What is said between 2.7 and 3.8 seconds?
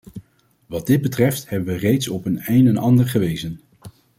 ander gewezen.